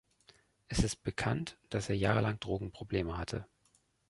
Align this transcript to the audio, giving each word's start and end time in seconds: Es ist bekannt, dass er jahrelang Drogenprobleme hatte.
Es 0.67 0.79
ist 0.83 1.03
bekannt, 1.03 1.59
dass 1.69 1.87
er 1.87 1.95
jahrelang 1.95 2.39
Drogenprobleme 2.39 3.19
hatte. 3.19 3.45